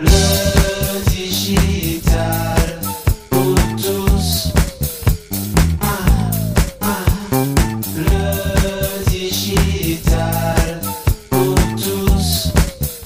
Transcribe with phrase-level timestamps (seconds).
[0.00, 2.78] Le digital
[3.30, 4.52] pour tous.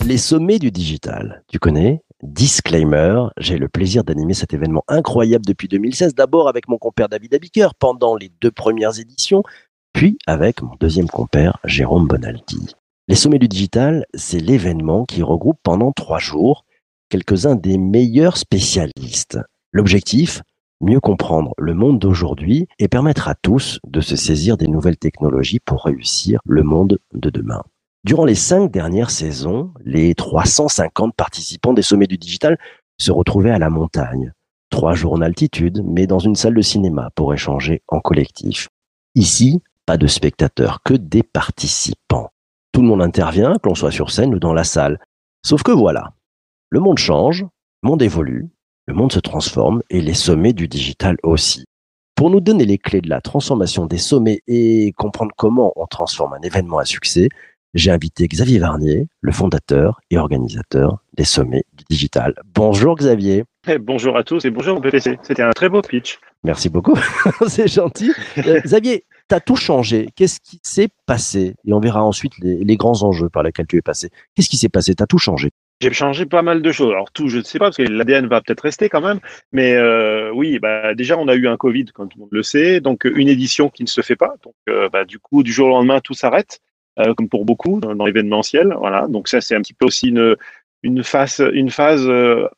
[0.04, 2.02] Les sommets du digital, tu connais?
[2.22, 7.34] Disclaimer, j'ai le plaisir d'animer cet événement incroyable depuis 2016, d'abord avec mon compère David
[7.34, 9.43] Abiker pendant les deux premières éditions,
[9.95, 12.74] puis avec mon deuxième compère Jérôme Bonaldi.
[13.09, 16.66] Les sommets du digital, c'est l'événement qui regroupe pendant trois jours
[17.12, 19.38] quelques-uns des meilleurs spécialistes.
[19.70, 20.41] L'objectif
[20.80, 25.60] Mieux comprendre le monde d'aujourd'hui et permettre à tous de se saisir des nouvelles technologies
[25.60, 27.62] pour réussir le monde de demain.
[28.02, 32.59] Durant les cinq dernières saisons, les 350 participants des sommets du digital
[32.98, 34.32] se retrouvaient à la montagne.
[34.70, 38.70] Trois jours en altitude, mais dans une salle de cinéma pour échanger en collectif.
[39.15, 42.30] Ici, pas de spectateurs, que des participants.
[42.73, 44.98] Tout le monde intervient, que l'on soit sur scène ou dans la salle.
[45.45, 46.15] Sauf que voilà,
[46.72, 47.44] le monde change,
[47.82, 48.48] le monde évolue,
[48.86, 51.66] le monde se transforme et les sommets du digital aussi.
[52.14, 56.32] Pour nous donner les clés de la transformation des sommets et comprendre comment on transforme
[56.32, 57.29] un événement à succès,
[57.74, 62.34] j'ai invité Xavier Varnier, le fondateur et organisateur des sommets du digital.
[62.54, 63.45] Bonjour Xavier.
[63.68, 65.19] Eh, bonjour à tous et bonjour PPC.
[65.22, 66.20] C'était un très beau pitch.
[66.42, 66.97] Merci beaucoup,
[67.48, 68.12] c'est gentil.
[68.38, 70.09] Euh, Xavier, tu as tout changé.
[70.16, 71.54] Qu'est-ce qui s'est passé?
[71.66, 74.09] Et on verra ensuite les, les, grands enjeux par lesquels tu es passé.
[74.34, 74.94] Qu'est-ce qui s'est passé?
[74.94, 75.50] Tu as tout changé.
[75.83, 76.91] J'ai changé pas mal de choses.
[76.91, 79.19] Alors tout, je ne sais pas, parce que l'ADN va peut-être rester quand même.
[79.50, 82.44] Mais euh, oui, bah, déjà, on a eu un Covid, comme tout le monde le
[82.44, 82.81] sait.
[82.81, 84.34] Donc une édition qui ne se fait pas.
[84.44, 86.60] Donc euh, bah, du coup, du jour au lendemain, tout s'arrête.
[86.99, 88.75] Euh, comme pour beaucoup dans, l'événementiel.
[88.78, 89.06] Voilà.
[89.09, 92.49] Donc ça, c'est un petit peu aussi une, phase, euh,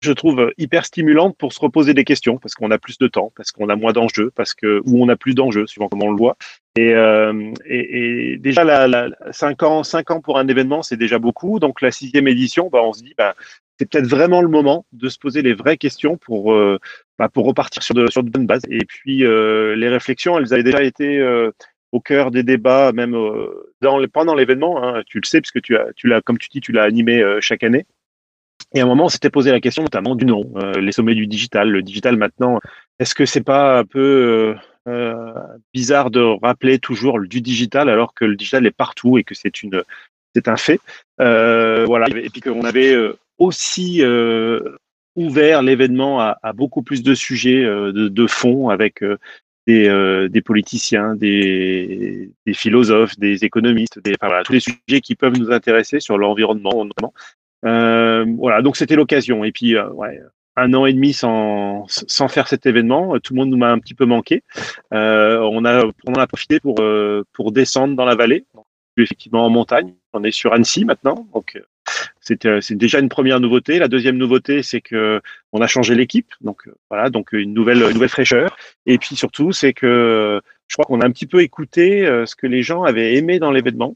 [0.00, 3.32] je trouve hyper stimulante pour se reposer des questions parce qu'on a plus de temps,
[3.36, 6.12] parce qu'on a moins d'enjeux, parce que ou on a plus d'enjeux suivant comment on
[6.12, 6.36] le voit.
[6.76, 10.96] Et, euh, et, et déjà la, la, cinq ans, cinq ans pour un événement, c'est
[10.96, 11.58] déjà beaucoup.
[11.58, 13.34] Donc la sixième édition, bah, on se dit, bah,
[13.78, 16.78] c'est peut-être vraiment le moment de se poser les vraies questions pour euh,
[17.18, 18.62] bah, pour repartir sur de sur de bonnes bases.
[18.70, 21.50] Et puis euh, les réflexions, elles avaient déjà été euh,
[21.90, 24.82] au cœur des débats, même euh, dans pendant l'événement.
[24.82, 27.24] Hein, tu le sais, puisque tu as, tu l'as, comme tu dis, tu l'as animé
[27.40, 27.86] chaque année.
[28.74, 31.14] Et à un moment, on s'était posé la question notamment du nom, euh, les sommets
[31.14, 31.70] du digital.
[31.70, 32.60] Le digital maintenant,
[32.98, 34.54] est-ce que c'est pas un peu
[34.86, 35.32] euh,
[35.72, 39.62] bizarre de rappeler toujours du digital alors que le digital est partout et que c'est
[39.62, 39.82] une,
[40.34, 40.80] c'est un fait?
[41.18, 42.06] voilà.
[42.10, 42.94] Et puis qu'on avait
[43.38, 44.02] aussi
[45.16, 49.02] ouvert l'événement à, beaucoup plus de sujets de, fond avec
[49.68, 55.02] des, euh, des politiciens, des, des, philosophes, des économistes, des, enfin, voilà, tous les sujets
[55.02, 57.12] qui peuvent nous intéresser sur l'environnement notamment.
[57.64, 59.44] Euh, voilà, donc c'était l'occasion.
[59.44, 60.20] Et puis, euh, ouais,
[60.56, 63.78] un an et demi sans, sans faire cet événement, tout le monde nous m'a un
[63.78, 64.42] petit peu manqué.
[64.92, 66.76] Euh, on a on en a profité pour
[67.32, 68.44] pour descendre dans la vallée,
[68.96, 69.94] effectivement en montagne.
[70.12, 71.60] On est sur Annecy maintenant, donc
[72.20, 73.78] c'est déjà une première nouveauté.
[73.78, 75.20] La deuxième nouveauté, c'est que
[75.52, 78.56] on a changé l'équipe, donc voilà, donc une nouvelle une nouvelle fraîcheur.
[78.86, 82.48] Et puis surtout, c'est que je crois qu'on a un petit peu écouté ce que
[82.48, 83.94] les gens avaient aimé dans l'événement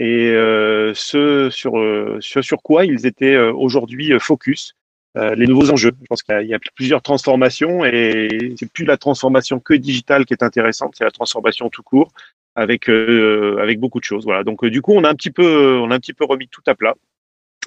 [0.00, 1.74] et euh, ce sur
[2.20, 4.74] ce sur quoi ils étaient aujourd'hui focus.
[5.16, 5.90] Euh, les nouveaux enjeux.
[6.00, 10.34] Je pense qu'il y, a plusieurs transformations et c'est plus la transformation que digitale qui
[10.34, 12.12] est intéressante, c'est la transformation tout court
[12.54, 14.24] avec euh, avec beaucoup de choses.
[14.24, 14.44] Voilà.
[14.44, 16.62] Donc du coup, on a un petit peu on a un petit peu remis tout
[16.66, 16.94] à plat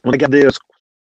[0.06, 0.60] on a gardé ce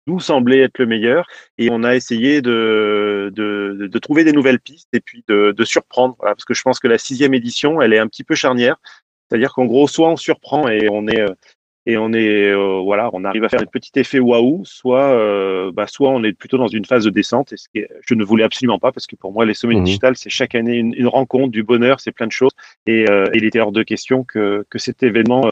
[0.06, 1.26] nous semblait être le meilleur
[1.58, 5.64] et on a essayé de, de, de trouver des nouvelles pistes et puis de, de
[5.64, 6.16] surprendre.
[6.18, 8.76] Voilà, parce que je pense que la sixième édition, elle est un petit peu charnière.
[9.28, 11.24] C'est-à-dire qu'en gros, soit on surprend et on est
[11.88, 15.72] et on est euh, voilà, on arrive à faire un petit effet waouh, soit euh,
[15.72, 17.54] bah, soit on est plutôt dans une phase de descente.
[17.54, 19.84] Et ce que je ne voulais absolument pas parce que pour moi, les sommets mmh.
[19.84, 22.52] digitales, c'est chaque année une, une, rencontre, du bonheur, c'est plein de choses.
[22.86, 25.50] Et, euh, il était hors de question que que cet événement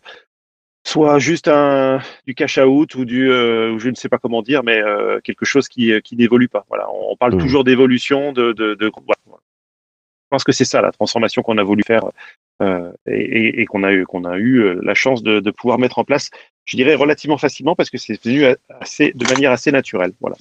[0.85, 4.63] soit juste un du cash out ou du euh, je ne sais pas comment dire
[4.63, 7.39] mais euh, quelque chose qui qui n'évolue pas voilà on parle mmh.
[7.39, 8.93] toujours d'évolution de de, de
[9.27, 9.41] voilà.
[10.27, 12.03] Je pense que c'est ça la transformation qu'on a voulu faire
[12.63, 16.05] euh, et, qu'on a eu qu'on a eu euh, la chance de, pouvoir mettre en
[16.05, 16.31] place
[16.65, 18.45] je dirais relativement facilement parce que c'est venu
[18.81, 20.37] assez de manière assez naturelle voilà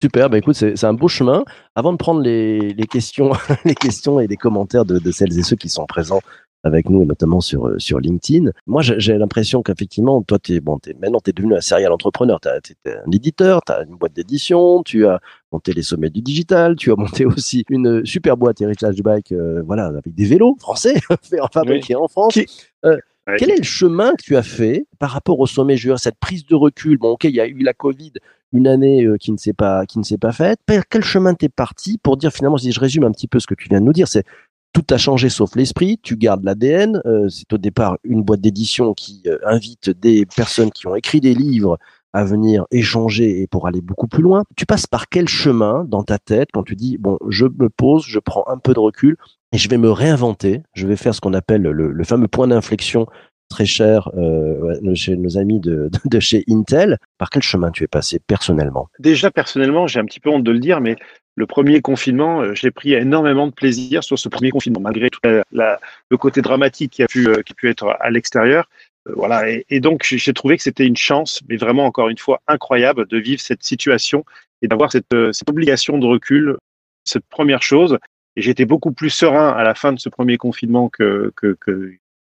[0.00, 1.42] Super, bah écoute, c'est un beau chemin.
[1.74, 3.32] Avant de prendre les, questions,
[3.64, 6.20] les questions et les commentaires de, celles et ceux qui sont présents
[6.64, 8.50] avec nous et notamment sur euh, sur LinkedIn.
[8.66, 12.40] Moi, j'ai l'impression qu'effectivement, toi, es, bon, es, maintenant, tu es devenu un serial entrepreneur.
[12.40, 15.20] Tu es un éditeur, tu as une boîte d'édition, tu as
[15.52, 19.62] monté les sommets du digital, tu as monté aussi une super boîte Heritage Bike, euh,
[19.66, 20.94] voilà, avec des vélos français
[21.52, 22.02] fabriqués oui.
[22.02, 22.34] en France.
[22.34, 22.46] Qui...
[22.84, 22.96] Euh,
[23.26, 23.36] ouais.
[23.38, 26.44] Quel est le chemin que tu as fait par rapport au sommet juin, cette prise
[26.46, 26.98] de recul?
[26.98, 28.12] Bon, ok, il y a eu la Covid,
[28.52, 30.60] une année euh, qui ne s'est pas qui ne s'est pas faite.
[30.90, 33.54] Quel chemin t'es parti pour dire finalement, si je résume un petit peu ce que
[33.54, 34.24] tu viens de nous dire, c'est
[34.72, 37.00] tout a changé sauf l'esprit, tu gardes l'ADN.
[37.06, 41.20] Euh, c'est au départ une boîte d'édition qui euh, invite des personnes qui ont écrit
[41.20, 41.78] des livres
[42.12, 44.44] à venir échanger et pour aller beaucoup plus loin.
[44.56, 48.04] Tu passes par quel chemin dans ta tête quand tu dis bon, je me pose,
[48.06, 49.16] je prends un peu de recul
[49.52, 50.62] et je vais me réinventer.
[50.74, 53.06] Je vais faire ce qu'on appelle le, le fameux point d'inflexion
[53.48, 56.98] très cher euh, chez nos amis de, de, chez Intel.
[57.18, 58.88] Par quel chemin tu es passé personnellement?
[58.98, 60.96] Déjà, personnellement, j'ai un petit peu honte de le dire, mais
[61.38, 65.20] le premier confinement, euh, j'ai pris énormément de plaisir sur ce premier confinement, malgré tout
[65.22, 68.68] le côté dramatique qui a pu, euh, qui a pu être à l'extérieur.
[69.06, 72.18] Euh, voilà, et, et donc j'ai trouvé que c'était une chance, mais vraiment encore une
[72.18, 74.24] fois incroyable, de vivre cette situation
[74.62, 76.56] et d'avoir cette, cette obligation de recul,
[77.04, 77.98] cette première chose.
[78.34, 81.94] Et j'étais beaucoup plus serein à la fin de ce premier confinement que, que, que,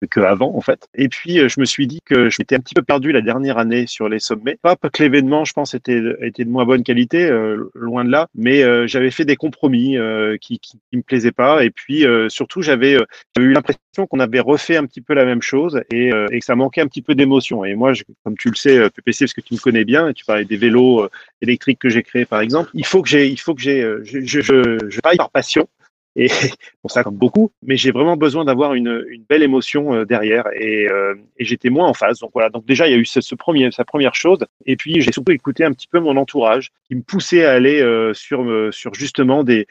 [0.07, 0.87] qu'avant en fait.
[0.95, 3.21] Et puis euh, je me suis dit que je m'étais un petit peu perdu la
[3.21, 4.57] dernière année sur les sommets.
[4.61, 8.27] Pas que l'événement, je pense, était, était de moins bonne qualité, euh, loin de là,
[8.35, 9.97] mais euh, j'avais fait des compromis
[10.41, 11.63] qui, qui, qui, me plaisaient pas.
[11.63, 12.97] Et puis surtout, j'avais
[13.39, 16.55] eu l'impression qu'on avait refait un petit peu la même chose et, et que ça
[16.55, 17.65] manquait un petit peu d'émotion.
[17.65, 20.25] Et moi, je, comme tu le sais, PPC, parce que tu me connais bien, tu
[20.25, 21.07] parlais des vélos
[21.41, 24.21] électriques que j'ai créés par exemple, il faut que j'ai, il faut que j'ai, je,
[24.21, 25.67] je, je, je par passion
[26.15, 26.27] et
[26.81, 30.45] pour ça comme beaucoup, mais j'ai vraiment besoin d'avoir une, une, belle émotion euh, derrière
[30.53, 32.19] et, euh, et j'étais moins en phase.
[32.19, 34.75] Donc voilà, donc déjà il y a eu ce, ce premier, sa première chose, et
[34.75, 38.13] puis j'ai surtout écouté un petit peu mon entourage qui me poussait à aller euh,
[38.13, 39.67] sur sur justement des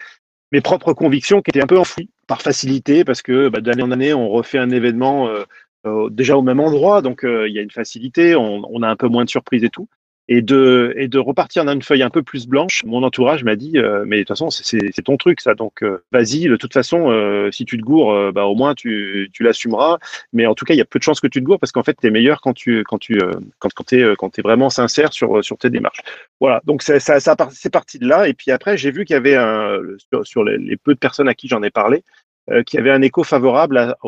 [0.52, 3.90] mes propres convictions qui étaient un peu enfouies par facilité parce que bah, d'année en
[3.90, 5.28] année on refait un événement
[6.10, 9.08] déjà au même endroit, donc il y a une facilité, on, on a un peu
[9.08, 9.88] moins de surprises et tout
[10.28, 12.84] et de et de repartir dans une feuille un peu plus blanche.
[12.84, 15.54] Mon entourage m'a dit euh, mais de toute façon c'est ton truc ça.
[15.54, 19.30] Donc euh, vas-y de toute façon euh, si tu te gourres bah au moins tu
[19.32, 19.98] tu l'assumeras.
[20.34, 21.72] Mais en tout cas il y a peu de chances que tu te gourres parce
[21.72, 23.18] qu'en fait tu es meilleur quand tu quand tu
[23.58, 26.00] quand quand tu es quand es vraiment sincère sur sur tes démarches.
[26.40, 27.18] Voilà, donc ça ça,
[27.50, 28.28] c'est parti de là.
[28.28, 29.80] Et puis après j'ai vu qu'il y avait un
[30.24, 32.04] sur, les, peu de personnes à qui j'en ai parlé
[32.64, 33.98] qui avait un écho favorable à,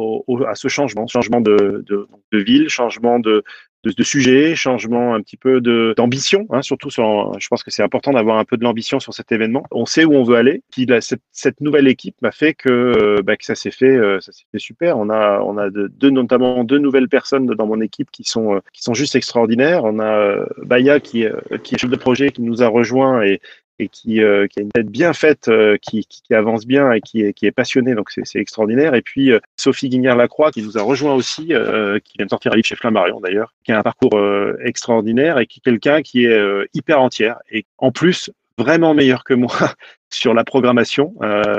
[0.49, 3.45] à ce changement, changement de, de ville, changement de,
[3.85, 7.38] de, de sujet, changement un petit peu de d'ambition, hein, surtout sur.
[7.38, 9.65] Je pense que c'est important d'avoir un peu de l'ambition sur cet événement.
[9.71, 10.62] On sait où on veut aller.
[10.71, 13.97] Puis là, cette, cette, nouvelle équipe m'a fait que, euh, bah, que ça s'est fait,
[13.97, 14.99] euh, ça s'est fait super.
[14.99, 18.61] On a on a deux notamment deux nouvelles personnes dans mon équipe qui sont euh,
[18.73, 19.85] qui sont juste extraordinaires.
[19.85, 21.25] On a Baya qui
[21.62, 23.41] qui est chef de projet qui nous a rejoint et
[23.81, 27.23] et qui, euh, qui, a une tête bien faite, euh, qui, avance bien et qui
[27.23, 28.94] est, passionnée, donc c'est extraordinaire.
[28.94, 32.56] Et puis euh, Sophie Guignard-Lacroix qui nous a rejoint aussi, qui vient de sortir un
[32.56, 34.21] livre chez Flammarion d'ailleurs, qui a un parcours
[34.65, 39.35] extraordinaire et qui est quelqu'un qui est hyper entière et en plus vraiment meilleur que
[39.35, 39.53] moi
[40.11, 41.15] sur la programmation,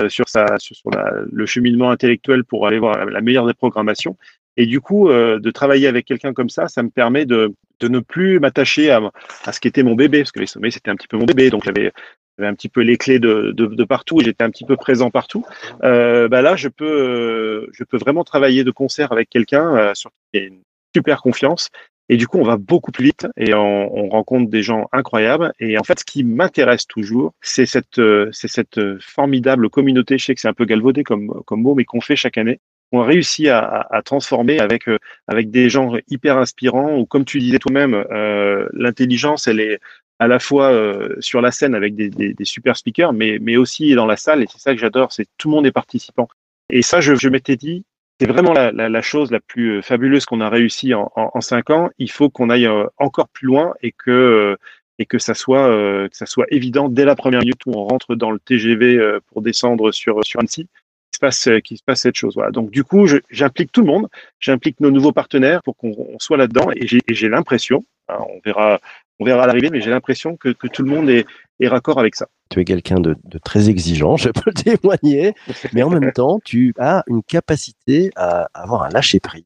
[0.08, 4.18] sur, la, le cheminement intellectuel pour aller voir la meilleure des programmations.
[4.58, 8.00] Et du coup, de travailler avec quelqu'un comme ça, ça me permet de, de ne
[8.00, 9.02] plus m'attacher à,
[9.44, 11.26] à ce qui était mon bébé, parce que les sommets, c'était un petit peu mon
[11.26, 11.92] bébé, donc j'avais
[12.40, 15.12] un petit peu les clés de, de, de partout et j'étais un petit peu présent
[15.12, 15.46] partout.
[15.84, 20.10] Euh, bah là, je peux, je peux vraiment travailler de concert avec quelqu'un euh, sur
[20.34, 20.62] qui a une
[20.96, 21.70] super confiance.
[22.10, 25.54] Et du coup, on va beaucoup plus vite et on, on rencontre des gens incroyables.
[25.60, 30.18] Et en fait, ce qui m'intéresse toujours, c'est cette, euh, c'est cette formidable communauté.
[30.18, 32.60] Je sais que c'est un peu galvaudé comme, comme mot, mais qu'on fait chaque année
[32.92, 34.98] on réussit à, à, transformer avec euh,
[35.28, 39.80] avec des gens hyper inspirants ou comme tu disais toi-même, euh, l'intelligence elle est
[40.20, 43.58] à la fois euh, sur la scène avec des, des, des, super speakers, mais mais
[43.58, 46.28] aussi dans la salle et c'est ça que j'adore, c'est tout le monde est participant.
[46.70, 47.84] Et ça, je, je m'étais dit,
[48.20, 51.70] c'est vraiment la, la, la, chose la plus fabuleuse qu'on a réussi en, en, cinq
[51.70, 51.90] ans.
[51.98, 54.58] Il faut qu'on aille encore plus loin et que
[55.00, 55.68] et que ça soit
[56.10, 59.42] que ça soit évident dès la première minute où on rentre dans le TGV pour
[59.42, 60.68] descendre sur sur Annecy
[61.14, 62.36] se passe, euh, qu'il se passe cette chose.
[62.36, 62.52] Voilà.
[62.52, 64.08] Donc du coup, j'implique tout le monde,
[64.40, 66.70] j'implique nos nouveaux partenaires pour qu'on soit là-dedans.
[66.76, 68.80] Et j'ai l'impression, hein, on verra,
[69.20, 71.26] on verra à l'arrivée, mais j'ai l'impression que, que, tout le monde est,
[71.60, 72.28] est raccord avec ça.
[72.50, 75.34] Tu es quelqu'un de, de, très exigeant, je peux le témoigner,
[75.74, 79.46] mais en même temps, tu as une capacité à avoir un lâcher prise.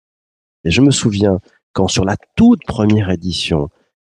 [0.64, 1.40] Et je me souviens
[1.74, 3.70] quand sur la toute première édition,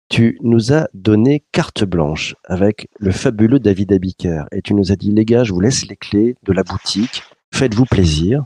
[0.09, 4.97] tu nous as donné carte blanche avec le fabuleux David Abiker et tu nous as
[4.97, 7.25] dit les gars, je vous laisse les clés de la boutique
[7.55, 8.45] faites-vous plaisir.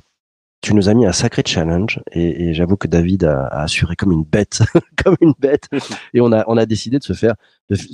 [0.60, 4.22] Tu nous as mis un sacré challenge et, j'avoue que David a, assuré comme une
[4.22, 4.62] bête,
[5.04, 5.68] comme une bête.
[6.14, 7.34] Et on a, on a décidé de se faire,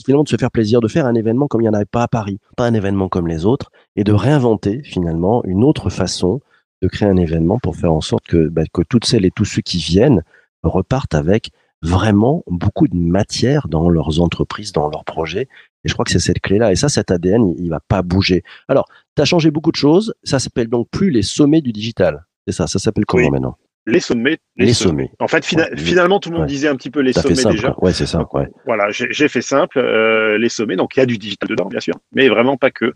[0.05, 2.03] finalement de se faire plaisir, de faire un événement comme il n'y en avait pas
[2.03, 6.41] à Paris, pas un événement comme les autres, et de réinventer finalement une autre façon
[6.83, 9.47] de créer un événement pour faire en sorte que, bah, que toutes celles et tous
[9.47, 10.23] ceux qui viennent
[10.63, 11.51] repartent avec
[11.83, 15.49] vraiment beaucoup de matière dans leurs entreprises, dans leurs projets,
[15.85, 16.73] et je crois que c'est cette clé-là.
[16.73, 18.43] Et ça, cet ADN, il, va pas bouger.
[18.69, 20.15] Alors, tu as changé beaucoup de choses.
[20.25, 22.25] Ça s'appelle donc plus les sommets du digital.
[22.47, 22.67] C'est ça.
[22.67, 23.57] Ça s'appelle comment maintenant?
[23.87, 24.39] Les sommets.
[24.57, 25.11] Les, sommets.
[25.19, 27.75] En fait, finalement, tout le monde disait un petit peu les sommets simple, déjà.
[27.79, 28.27] Ouais, c'est ça.
[28.35, 28.49] Ouais.
[28.67, 29.79] Voilà, j'ai fait simple.
[29.79, 32.71] Euh, les sommets, donc il y a du digital dedans, bien sûr, mais vraiment pas
[32.71, 32.93] que.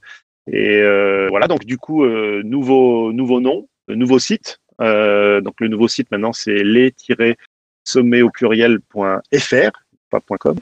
[0.51, 4.59] Et euh, voilà, donc du coup, euh, nouveau, nouveau nom, nouveau site.
[4.79, 6.63] Donc le nouveau site maintenant, c'est
[7.87, 9.71] les-sommets au pluriel.fr,
[10.11, 10.57] pas .com.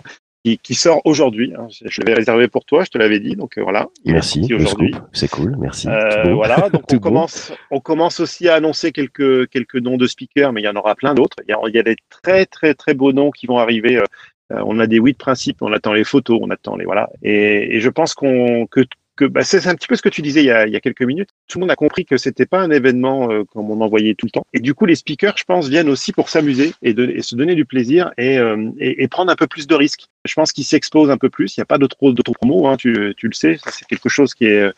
[0.45, 1.53] qui, qui sort aujourd'hui.
[1.57, 1.67] hein.
[1.85, 3.37] Je l'avais réservé pour toi, je te l'avais dit.
[3.37, 3.89] Donc euh, voilà.
[4.05, 4.95] il Merci, aujourd'hui.
[5.13, 5.89] c'est cool, merci.
[5.89, 10.53] Euh, voilà, donc on commence, on commence aussi à annoncer quelques quelques noms de speakers,
[10.53, 11.37] mais il y en aura plein d'autres.
[11.47, 13.99] Il y a, il y a des très très très beaux noms qui vont arriver.
[13.99, 14.05] euh,
[14.51, 17.09] on a des oui de principe, on attend les photos, on attend les voilà.
[17.23, 18.81] Et, et je pense qu'on que
[19.21, 20.77] que bah, c'est un petit peu ce que tu disais il y a, il y
[20.77, 21.29] a quelques minutes.
[21.49, 24.15] Tout le monde a compris que c'était pas un événement euh, comme on en voyait
[24.15, 24.45] tout le temps.
[24.53, 27.37] Et du coup, les speakers, je pense, viennent aussi pour s'amuser et, de- et se
[27.37, 30.07] donner du plaisir et, euh, et, et prendre un peu plus de risques.
[30.25, 31.57] Je pense qu'ils s'exposent un peu plus.
[31.57, 33.59] Il n'y a pas d'auto promo, hein, tu, tu le sais.
[33.71, 34.73] C'est quelque chose qui est euh,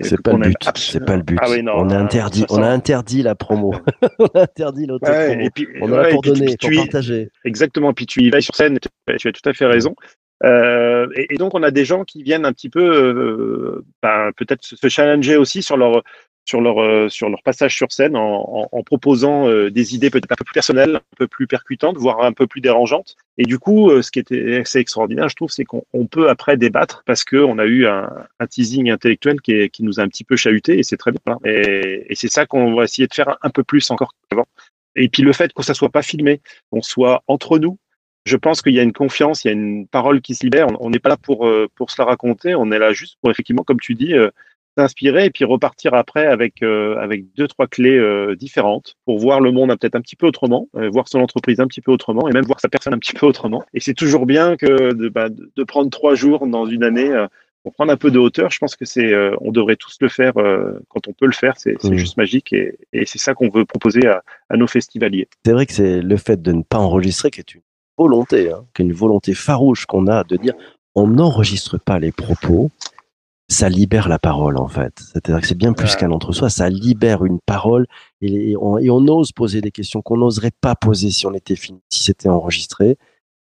[0.00, 0.56] C'est pas le but.
[0.76, 1.38] C'est pas le but.
[1.40, 3.74] Ah oui, non, on a interdit, on a interdit la promo.
[4.18, 5.18] on a interdit l'autopromo.
[5.18, 7.28] Ouais, et puis, on est ouais, pour puis tu- donner, tu pour y- partager.
[7.44, 7.92] Exactement.
[7.94, 9.94] Puis tu y vas sur scène, tu, tu as tout à fait raison.
[10.42, 14.64] Euh, et, donc on a des gens qui viennent un petit peu, euh, ben, peut-être
[14.64, 16.02] se challenger aussi sur leur
[16.46, 20.44] sur leur euh, sur leur passage sur scène en, proposant des idées peut-être un peu
[20.44, 23.16] plus personnelles, un peu plus percutantes, voire un peu plus dérangeantes.
[23.38, 26.56] Et du coup, ce qui était assez extraordinaire, je trouve, c'est qu'on on peut après
[26.56, 28.10] débattre parce que on a eu un,
[28.50, 31.20] teasing intellectuel qui, nous a un petit peu chahuté et c'est très bien.
[31.26, 31.38] hein.
[31.44, 34.46] Et, c'est ça qu'on va essayer de faire un, un peu plus encore qu'avant.
[34.96, 37.78] Et puis le fait que ça soit pas filmé, qu'on soit entre nous,
[38.24, 40.66] je pense qu'il y a une confiance, il y a une parole qui se libère.
[40.80, 43.30] On- n'est pas là pour euh, pour se la raconter, on est là juste pour
[43.30, 44.30] effectivement, comme tu dis, euh,
[44.76, 48.00] s'inspirer et puis repartir après avec euh, avec deux trois clés
[48.36, 51.80] différentes pour voir le monde peut-être un petit peu autrement, voir son entreprise un petit
[51.80, 53.62] peu autrement et même voir sa personne un petit peu autrement.
[53.72, 57.10] Et c'est toujours bien que de, bah, de prendre trois jours dans une année.
[57.62, 60.34] pour prendre un peu de hauteur, je pense que c'est, on devrait tous le faire
[60.88, 61.54] quand on peut le faire.
[61.56, 61.96] C'est Mhm.
[61.96, 65.28] juste magique et, et c'est ça qu'on veut proposer à, à nos festivaliers.
[65.46, 67.62] C'est vrai que c'est le fait de ne pas enregistrer qui est une
[67.98, 70.54] volonté, hein, qui est une volonté farouche qu'on a de dire
[70.94, 72.70] on n'enregistre pas les propos,
[73.48, 74.92] ça libère la parole en fait.
[75.12, 77.86] C'est-à-dire que c'est bien plus qu'un entre-soi, ça libère une parole
[78.20, 81.34] et, et on, et on ose poser des questions qu'on n'oserait pas poser si on
[81.34, 82.96] était si c'était enregistré.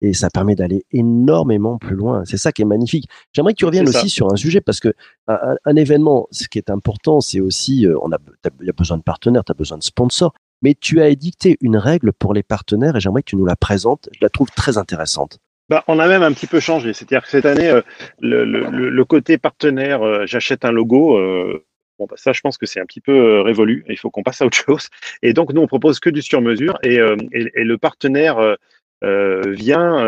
[0.02, 2.24] Et ça permet d'aller énormément plus loin.
[2.24, 3.10] C'est ça qui est magnifique.
[3.34, 4.94] J'aimerais que tu reviennes aussi sur un sujet parce que
[5.28, 8.18] un, événement, ce qui est important, c'est aussi, euh, on a,
[8.62, 11.58] il y a besoin de partenaires, tu as besoin de sponsors mais tu as édicté
[11.62, 14.10] une règle pour les partenaires et j'aimerais que tu nous la présentes.
[14.14, 15.40] Je la trouve très intéressante.
[15.70, 16.94] Bah, on a même un petit peu changé.
[16.94, 17.82] C'est-à-dire que cette année, euh,
[18.20, 21.18] le, côté partenaire, euh, j'achète un logo.
[21.18, 21.64] euh,
[22.00, 23.86] bon, bah, ça, je pense que c'est un petit peu révolu.
[23.88, 24.90] Il faut qu'on passe à autre chose.
[25.22, 26.80] Et donc, nous, on propose que du sur-mesure.
[26.84, 28.58] Et, le partenaire
[29.02, 30.04] vient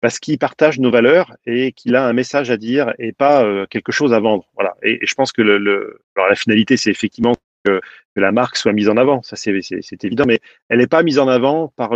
[0.00, 3.90] parce qu'il partage nos valeurs et qu'il a un message à dire et pas quelque
[3.90, 4.44] chose à vendre.
[4.54, 4.76] Voilà.
[4.84, 7.80] Et, je pense que la finalité, c'est effectivement que,
[8.16, 9.22] la marque soit mise en avant.
[9.22, 10.24] Ça, c'est évident.
[10.26, 11.90] Mais elle n'est pas mise en avant par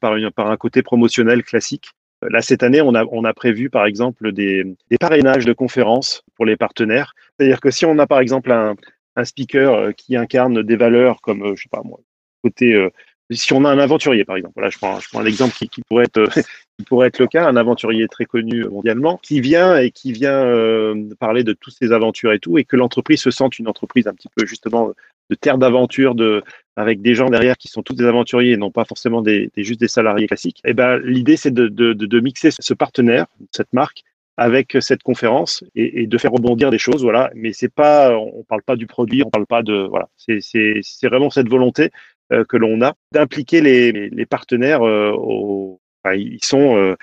[0.00, 1.90] par une par un côté promotionnel classique.
[2.22, 6.24] Là cette année, on a on a prévu par exemple des des parrainages de conférences
[6.34, 7.14] pour les partenaires.
[7.36, 8.74] C'est-à-dire que si on a par exemple un
[9.14, 12.00] un speaker euh, qui incarne des valeurs comme euh, je sais pas moi
[12.42, 12.90] côté euh,
[13.36, 15.68] si on a un aventurier par exemple, voilà je prends je prends un exemple qui,
[15.68, 16.28] qui pourrait être
[16.78, 20.44] qui pourrait être le cas, un aventurier très connu mondialement, qui vient et qui vient
[20.44, 24.06] euh, parler de toutes ses aventures et tout, et que l'entreprise se sente une entreprise
[24.06, 24.92] un petit peu justement
[25.28, 26.42] de terre d'aventure, de
[26.76, 29.64] avec des gens derrière qui sont tous des aventuriers et non pas forcément des, des
[29.64, 30.60] juste des salariés classiques.
[30.64, 34.04] Et ben l'idée c'est de, de, de, mixer ce partenaire, cette marque,
[34.36, 37.30] avec cette conférence et, et de faire rebondir des choses, voilà.
[37.34, 40.08] Mais c'est pas, on parle pas du produit, on parle pas de, voilà.
[40.16, 41.90] C'est vraiment cette volonté
[42.30, 46.94] que l'on a d'impliquer les, les, partenaires euh, au, enfin, ils sont euh,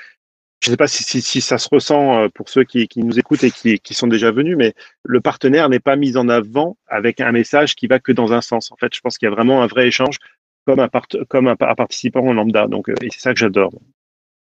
[0.66, 3.04] je ne sais pas si, si, si, ça se ressent euh, pour ceux qui, qui
[3.04, 6.28] nous écoutent et qui, qui, sont déjà venus, mais le partenaire n'est pas mis en
[6.28, 8.72] avant avec un message qui va que dans un sens.
[8.72, 10.18] En fait, je pense qu'il y a vraiment un vrai échange
[10.66, 12.68] comme un, part, comme un, un participant lambda.
[12.68, 13.74] Donc, euh, et c'est ça que j'adore.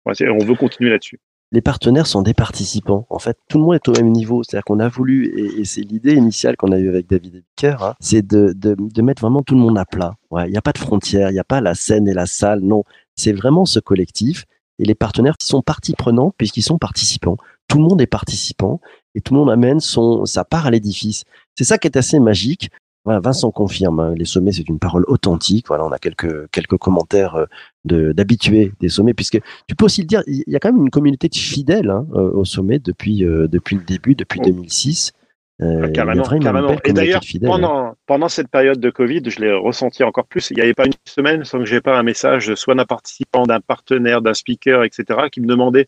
[0.06, 0.12] On
[0.44, 1.20] veut continuer là-dessus.
[1.54, 3.06] Les partenaires sont des participants.
[3.10, 4.42] En fait, tout le monde est au même niveau.
[4.42, 7.96] C'est-à-dire qu'on a voulu, et, c'est l'idée initiale qu'on a eue avec David Ebiker, hein,
[8.00, 10.16] c'est de, de, de, mettre vraiment tout le monde à plat.
[10.32, 12.62] Il n'y a pas de frontières, il n'y a pas la scène et la salle.
[12.62, 12.84] Non,
[13.16, 14.46] c'est vraiment ce collectif
[14.80, 17.38] et les partenaires qui sont partie prenante puisqu'ils sont participants.
[17.68, 18.80] Tout le monde est participant
[19.14, 21.24] et tout le monde amène son, sa part à l'édifice.
[21.56, 22.70] C'est ça qui est assez magique.
[23.04, 25.68] Voilà, Vincent confirme, hein, les sommets c'est une parole authentique.
[25.68, 27.46] Voilà, on a quelques quelques commentaires euh,
[27.84, 30.84] de d'habitués des sommets, puisque tu peux aussi le dire, il y a quand même
[30.84, 34.46] une communauté de fidèles hein, au sommet depuis euh, depuis le début, depuis oh.
[34.46, 35.14] 2006.
[35.62, 36.76] Euh, carrément, carrément.
[36.86, 37.96] Et d'ailleurs, pendant, hein.
[38.08, 40.50] pendant cette période de Covid, je l'ai ressenti encore plus.
[40.50, 43.46] Il n'y avait pas une semaine sans que j'ai pas un message, soit d'un participant,
[43.46, 45.88] d'un partenaire, d'un speaker, etc., qui me demandait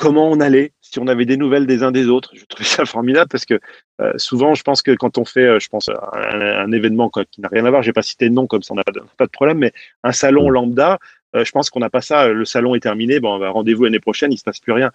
[0.00, 2.32] comment on allait, si on avait des nouvelles des uns des autres.
[2.34, 3.60] Je trouvais ça formidable parce que
[4.00, 7.24] euh, souvent, je pense que quand on fait, euh, je pense, un, un événement quoi,
[7.26, 8.92] qui n'a rien à voir, j'ai pas cité de nom comme ça, on n'a pas,
[9.18, 10.98] pas, de problème, mais un salon lambda,
[11.36, 12.28] euh, je pense qu'on n'a pas ça.
[12.28, 14.90] Le salon est terminé, bon, on va rendez-vous l'année prochaine, il se passe plus rien.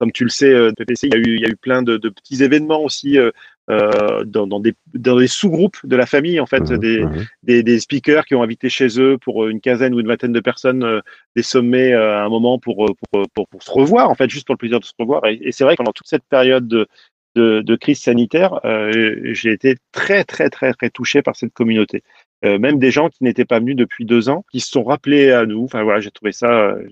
[0.00, 1.82] Comme tu le sais, euh, PPC, il y a eu, il y a eu plein
[1.82, 3.30] de, de petits événements aussi euh,
[3.70, 7.04] euh, dans, dans des, dans des sous-groupes de la famille, en fait, des,
[7.42, 10.40] des, des speakers qui ont invité chez eux pour une quinzaine ou une vingtaine de
[10.40, 11.00] personnes euh,
[11.36, 14.28] des sommets euh, à un moment pour, euh, pour, pour, pour se revoir, en fait,
[14.30, 15.24] juste pour le plaisir de se revoir.
[15.26, 16.88] Et, et c'est vrai que pendant toute cette période de,
[17.36, 22.02] de, de crise sanitaire, euh, j'ai été très, très, très, très touché par cette communauté.
[22.44, 25.30] Euh, même des gens qui n'étaient pas venus depuis deux ans, qui se sont rappelés
[25.30, 25.62] à nous.
[25.62, 26.88] Enfin voilà, j'ai trouvé ça euh,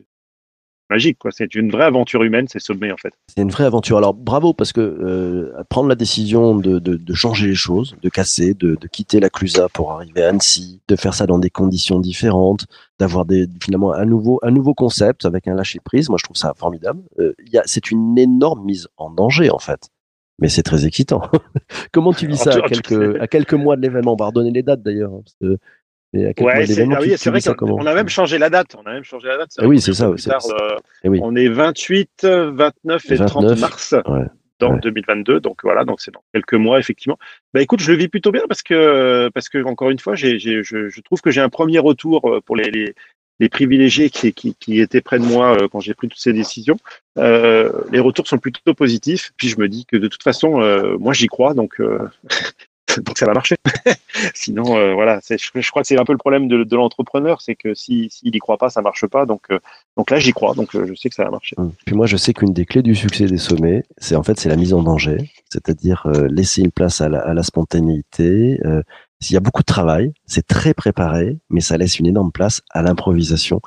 [0.91, 1.19] magique.
[1.19, 1.31] quoi.
[1.33, 3.13] C'est une vraie aventure humaine, ces sommets, en fait.
[3.35, 3.99] C'est une vraie aventure.
[3.99, 8.09] Alors bravo parce que euh, prendre la décision de, de, de changer les choses, de
[8.09, 11.51] casser, de, de quitter la Clusa pour arriver à Annecy, de faire ça dans des
[11.51, 12.67] conditions différentes,
[12.99, 16.09] d'avoir des finalement un nouveau un nouveau concept avec un lâcher prise.
[16.09, 17.01] Moi je trouve ça formidable.
[17.19, 19.89] Euh, il y a c'est une énorme mise en danger en fait.
[20.41, 21.23] Mais c'est très excitant.
[21.93, 24.13] Comment tu vis En ça à quelques, à quelques mois de l'événement?
[24.13, 25.11] On va redonner les dates d'ailleurs.
[25.13, 25.59] hein, parce que-
[26.13, 28.77] mais Ouais, c'est ah oui, c'est vrai qu'on a même changé la date.
[28.79, 29.51] On a même changé la date.
[29.59, 31.21] Ah oui, c'est ça, tard, euh, Eh oui.
[31.23, 34.27] On est 28, 29 et 30 29, mars ouais,
[34.59, 34.81] dans ouais.
[34.81, 35.41] 2022.
[35.41, 37.19] Donc voilà, donc c'est dans quelques mois effectivement.
[37.53, 40.39] Bah écoute, je le vis plutôt bien parce que parce que encore une fois, je,
[40.39, 42.95] je trouve que j'ai un premier retour euh, pour les, les,
[43.41, 46.33] les privilégiés qui, qui, qui étaient près de moi euh, quand j'ai pris toutes ces
[46.33, 46.77] décisions.
[47.19, 49.33] Euh, les retours sont plutôt positifs.
[49.37, 51.81] Puis je me dis que de toute façon, euh, moi j'y crois, donc
[53.05, 53.57] donc ça va marcher.
[54.35, 57.75] Sinon, euh, voilà, je, crois que c'est un peu le problème de, l'entrepreneur, c'est que
[57.75, 59.27] si s'il y croit pas, ça marche pas.
[59.27, 59.59] Donc euh,
[59.97, 61.57] donc là, j'y crois, donc euh, je sais que ça va marcher.
[61.59, 61.73] Hum.
[61.85, 64.49] Puis moi, je sais qu'une des clés du succès des sommets, c'est en fait c'est
[64.49, 65.19] la mise en danger,
[65.51, 68.61] c'est-à-dire laisser une place à la, spontanéité.
[68.65, 68.83] Euh,
[69.21, 72.63] il y a beaucoup de travail, c'est très préparé, mais ça laisse une énorme place
[72.71, 73.61] à l'improvisation.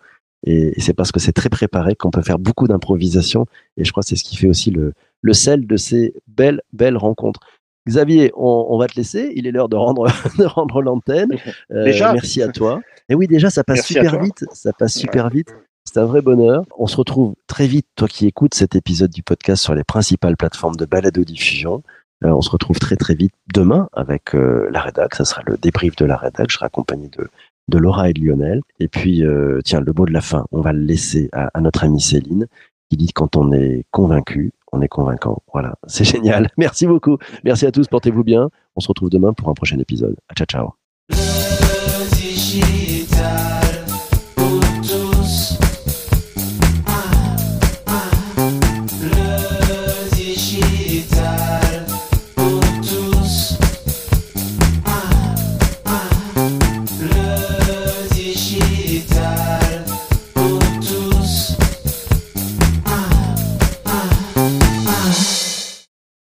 [0.43, 3.45] Et, et c'est parce que c'est très préparé qu'on peut faire beaucoup d'improvisation.
[3.77, 6.61] Et je crois que c'est ce qui fait aussi le, le sel de ces belles,
[6.73, 7.41] belles rencontres.
[7.87, 9.31] Xavier, on, on va te laisser.
[9.35, 10.07] Il est l'heure de rendre,
[10.37, 11.31] de rendre l'antenne.
[11.71, 12.81] Euh, Déjà merci à toi.
[13.07, 14.45] Et oui, déjà, ça passe Merci super vite.
[14.51, 15.53] Ça passe super vite.
[15.85, 16.63] C'est un vrai bonheur.
[16.77, 20.37] On se retrouve très vite, toi qui écoutes cet épisode du podcast sur les principales
[20.37, 21.81] plateformes de balado-diffusion.
[22.23, 25.15] Euh, on se retrouve très très vite demain avec euh, la rédac.
[25.15, 26.49] Ça sera le débrief de la rédac.
[26.49, 27.29] Je serai accompagné de,
[27.69, 28.61] de Laura et de Lionel.
[28.79, 29.23] Et puis,
[29.63, 32.47] tiens, le mot de la fin, on va le laisser à, à notre amie Céline
[32.89, 35.43] qui dit quand on est convaincu, on est convaincant.
[35.53, 36.49] Voilà, c'est génial.
[36.57, 37.17] Merci beaucoup.
[37.43, 37.87] Merci à tous.
[37.87, 38.49] Portez-vous bien.
[38.75, 40.15] On se retrouve demain pour un prochain épisode.
[40.35, 40.73] Ciao, ciao.